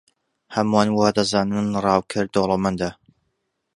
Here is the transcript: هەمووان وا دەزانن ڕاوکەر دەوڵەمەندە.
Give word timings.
هەمووان 0.55 0.87
وا 0.97 1.07
دەزانن 1.17 1.67
ڕاوکەر 1.85 2.25
دەوڵەمەندە. 2.33 2.89